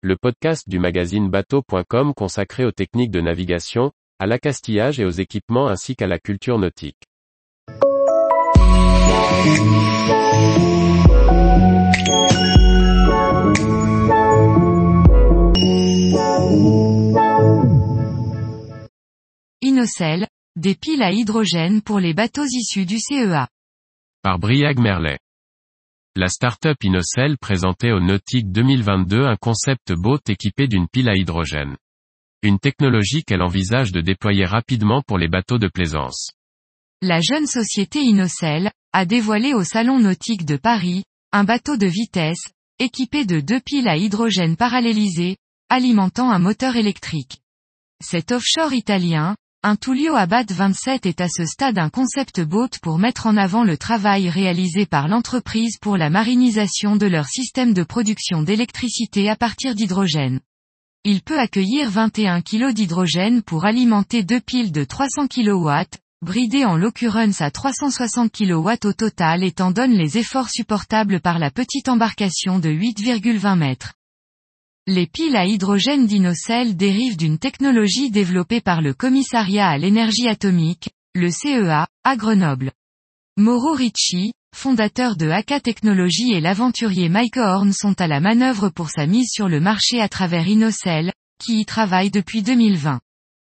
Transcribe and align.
le 0.00 0.16
podcast 0.16 0.68
du 0.68 0.78
magazine 0.78 1.28
bateau.com 1.28 2.14
consacré 2.14 2.64
aux 2.64 2.70
techniques 2.70 3.10
de 3.10 3.20
navigation, 3.20 3.90
à 4.20 4.26
l'accastillage 4.26 5.00
et 5.00 5.04
aux 5.04 5.10
équipements 5.10 5.66
ainsi 5.66 5.96
qu'à 5.96 6.06
la 6.06 6.20
culture 6.20 6.56
nautique. 6.56 7.02
Inocel, 19.62 20.28
des 20.54 20.76
piles 20.76 21.02
à 21.02 21.10
hydrogène 21.10 21.82
pour 21.82 21.98
les 21.98 22.14
bateaux 22.14 22.46
issus 22.46 22.86
du 22.86 23.00
CEA. 23.00 23.48
Par 24.22 24.38
Briag 24.38 24.78
Merlet. 24.78 25.18
La 26.16 26.28
start-up 26.28 26.76
Inocel 26.82 27.38
présentait 27.38 27.92
au 27.92 28.00
Nautique 28.00 28.50
2022 28.50 29.24
un 29.24 29.36
concept 29.36 29.92
boat 29.92 30.20
équipé 30.28 30.66
d'une 30.66 30.88
pile 30.88 31.08
à 31.08 31.14
hydrogène. 31.14 31.76
Une 32.42 32.58
technologie 32.58 33.22
qu'elle 33.24 33.42
envisage 33.42 33.92
de 33.92 34.00
déployer 34.00 34.44
rapidement 34.44 35.02
pour 35.06 35.18
les 35.18 35.28
bateaux 35.28 35.58
de 35.58 35.68
plaisance. 35.68 36.30
La 37.02 37.20
jeune 37.20 37.46
société 37.46 38.00
Inocel 38.00 38.72
a 38.92 39.06
dévoilé 39.06 39.54
au 39.54 39.62
Salon 39.62 39.98
Nautique 40.00 40.44
de 40.44 40.56
Paris, 40.56 41.04
un 41.30 41.44
bateau 41.44 41.76
de 41.76 41.86
vitesse, 41.86 42.42
équipé 42.78 43.24
de 43.24 43.40
deux 43.40 43.60
piles 43.60 43.88
à 43.88 43.96
hydrogène 43.96 44.56
parallélisées, 44.56 45.36
alimentant 45.68 46.30
un 46.30 46.38
moteur 46.38 46.76
électrique. 46.76 47.38
Cet 48.02 48.32
offshore 48.32 48.72
italien, 48.72 49.36
un 49.64 49.74
Tullio 49.74 50.14
Abad 50.14 50.48
27 50.52 51.04
est 51.06 51.20
à 51.20 51.26
ce 51.28 51.44
stade 51.44 51.78
un 51.78 51.90
concept 51.90 52.40
boat 52.40 52.70
pour 52.80 52.96
mettre 52.96 53.26
en 53.26 53.36
avant 53.36 53.64
le 53.64 53.76
travail 53.76 54.30
réalisé 54.30 54.86
par 54.86 55.08
l'entreprise 55.08 55.78
pour 55.80 55.96
la 55.96 56.10
marinisation 56.10 56.94
de 56.94 57.06
leur 57.06 57.26
système 57.26 57.74
de 57.74 57.82
production 57.82 58.42
d'électricité 58.42 59.28
à 59.28 59.34
partir 59.34 59.74
d'hydrogène. 59.74 60.38
Il 61.02 61.22
peut 61.22 61.40
accueillir 61.40 61.90
21 61.90 62.40
kg 62.42 62.72
d'hydrogène 62.72 63.42
pour 63.42 63.64
alimenter 63.64 64.22
deux 64.22 64.40
piles 64.40 64.70
de 64.70 64.84
300 64.84 65.26
kW, 65.26 65.70
bridées 66.22 66.64
en 66.64 66.76
l'occurrence 66.76 67.40
à 67.40 67.50
360 67.50 68.30
kW 68.30 68.70
au 68.84 68.92
total 68.92 69.42
étant 69.42 69.72
donne 69.72 69.92
les 69.92 70.18
efforts 70.18 70.50
supportables 70.50 71.20
par 71.20 71.40
la 71.40 71.50
petite 71.50 71.88
embarcation 71.88 72.60
de 72.60 72.68
8,20 72.70 73.58
mètres. 73.58 73.97
Les 74.90 75.06
piles 75.06 75.36
à 75.36 75.44
hydrogène 75.44 76.06
d'Inocel 76.06 76.74
dérivent 76.74 77.18
d'une 77.18 77.38
technologie 77.38 78.10
développée 78.10 78.62
par 78.62 78.80
le 78.80 78.94
Commissariat 78.94 79.68
à 79.68 79.76
l'énergie 79.76 80.28
atomique, 80.28 80.88
le 81.14 81.30
CEA, 81.30 81.86
à 82.04 82.16
Grenoble. 82.16 82.72
Mauro 83.36 83.74
Ricci, 83.74 84.32
fondateur 84.56 85.16
de 85.16 85.28
Haka 85.28 85.60
Technologies 85.60 86.32
et 86.32 86.40
l'aventurier 86.40 87.10
Mike 87.10 87.36
Horn 87.36 87.70
sont 87.74 88.00
à 88.00 88.06
la 88.06 88.20
manœuvre 88.20 88.70
pour 88.70 88.88
sa 88.88 89.06
mise 89.06 89.28
sur 89.30 89.46
le 89.46 89.60
marché 89.60 90.00
à 90.00 90.08
travers 90.08 90.48
Inocel, 90.48 91.12
qui 91.38 91.60
y 91.60 91.66
travaille 91.66 92.10
depuis 92.10 92.40
2020. 92.40 92.98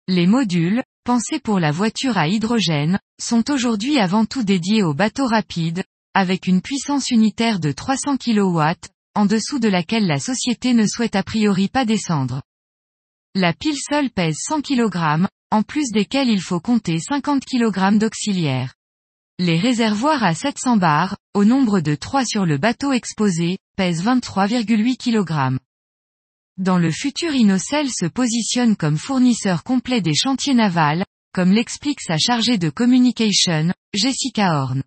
Les 0.09 0.27
modules, 0.27 0.83
pensés 1.05 1.39
pour 1.39 1.61
la 1.61 1.71
voiture 1.71 2.19
à 2.19 2.27
hydrogène, 2.27 2.99
sont 3.23 3.53
aujourd'hui 3.53 4.01
avant 4.01 4.25
tout 4.25 4.43
dédiés 4.43 4.83
aux 4.83 4.95
bateaux 4.95 5.29
rapides, 5.29 5.85
avec 6.13 6.49
une 6.49 6.61
puissance 6.61 7.11
unitaire 7.11 7.61
de 7.61 7.71
300 7.71 8.17
kW, 8.17 8.63
en 9.21 9.27
dessous 9.27 9.59
de 9.59 9.69
laquelle 9.69 10.07
la 10.07 10.19
société 10.19 10.73
ne 10.73 10.87
souhaite 10.87 11.15
a 11.15 11.23
priori 11.23 11.69
pas 11.69 11.85
descendre. 11.85 12.41
La 13.35 13.53
pile 13.53 13.77
seule 13.77 14.09
pèse 14.09 14.39
100 14.49 14.63
kg, 14.63 15.27
en 15.51 15.63
plus 15.63 15.91
desquels 15.93 16.31
il 16.31 16.41
faut 16.41 16.59
compter 16.59 16.99
50 16.99 17.45
kg 17.45 17.99
d'auxiliaires. 17.99 18.73
Les 19.39 19.59
réservoirs 19.59 20.25
à 20.25 20.35
700 20.35 20.79
bars, 20.79 21.19
au 21.35 21.45
nombre 21.45 21.81
de 21.81 21.95
3 21.95 22.25
sur 22.25 22.47
le 22.47 22.57
bateau 22.57 22.93
exposé, 22.93 23.59
pèsent 23.77 24.03
23,8 24.03 24.97
kg. 24.97 25.59
Dans 26.57 26.79
le 26.79 26.91
futur 26.91 27.35
Inocel 27.35 27.91
se 27.91 28.07
positionne 28.07 28.75
comme 28.75 28.97
fournisseur 28.97 29.65
complet 29.65 30.01
des 30.01 30.15
chantiers 30.15 30.55
navals, 30.55 31.05
comme 31.35 31.53
l'explique 31.53 32.01
sa 32.01 32.17
chargée 32.17 32.57
de 32.57 32.71
communication, 32.71 33.71
Jessica 33.93 34.63
Horn. 34.63 34.83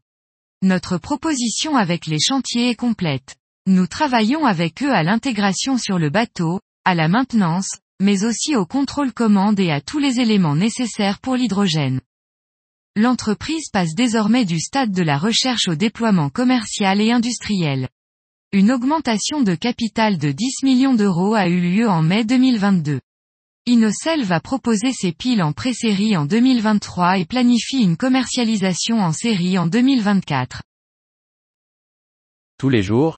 Notre 0.63 0.97
proposition 0.97 1.77
avec 1.77 2.07
les 2.07 2.19
chantiers 2.19 2.71
est 2.71 2.75
complète. 2.75 3.35
Nous 3.65 3.87
travaillons 3.87 4.45
avec 4.45 4.83
eux 4.83 4.91
à 4.91 5.03
l'intégration 5.03 5.77
sur 5.77 5.97
le 5.97 6.09
bateau, 6.09 6.59
à 6.83 6.95
la 6.95 7.07
maintenance, 7.07 7.77
mais 8.01 8.25
aussi 8.25 8.57
au 8.57 8.65
contrôle 8.65 9.13
commande 9.13 9.57
et 9.57 9.71
à 9.71 9.79
tous 9.79 9.99
les 9.99 10.19
éléments 10.19 10.57
nécessaires 10.57 11.19
pour 11.19 11.37
l'hydrogène. 11.37 12.01
L'entreprise 12.97 13.69
passe 13.71 13.95
désormais 13.95 14.43
du 14.43 14.59
stade 14.59 14.91
de 14.91 15.01
la 15.01 15.17
recherche 15.17 15.69
au 15.69 15.75
déploiement 15.75 16.29
commercial 16.29 16.99
et 16.99 17.11
industriel. 17.11 17.87
Une 18.51 18.69
augmentation 18.69 19.41
de 19.41 19.55
capital 19.55 20.17
de 20.17 20.31
10 20.31 20.63
millions 20.63 20.93
d'euros 20.93 21.33
a 21.33 21.47
eu 21.47 21.61
lieu 21.61 21.89
en 21.89 22.01
mai 22.01 22.25
2022. 22.25 22.99
Inocel 23.65 24.25
va 24.25 24.41
proposer 24.41 24.91
ses 24.91 25.13
piles 25.13 25.41
en 25.41 25.53
pré-série 25.53 26.17
en 26.17 26.25
2023 26.25 27.17
et 27.19 27.25
planifie 27.25 27.81
une 27.81 27.95
commercialisation 27.95 28.99
en 28.99 29.13
série 29.13 29.57
en 29.57 29.67
2024. 29.67 30.63
Tous 32.59 32.69
les 32.69 32.83
jours, 32.83 33.17